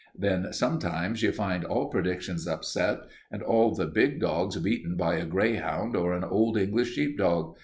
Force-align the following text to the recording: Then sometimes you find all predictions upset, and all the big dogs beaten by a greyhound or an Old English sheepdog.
Then 0.17 0.51
sometimes 0.51 1.21
you 1.21 1.31
find 1.31 1.63
all 1.63 1.85
predictions 1.89 2.47
upset, 2.47 3.01
and 3.29 3.43
all 3.43 3.75
the 3.75 3.85
big 3.85 4.19
dogs 4.19 4.57
beaten 4.57 4.95
by 4.97 5.17
a 5.17 5.25
greyhound 5.27 5.95
or 5.95 6.13
an 6.15 6.23
Old 6.23 6.57
English 6.57 6.95
sheepdog. 6.95 7.55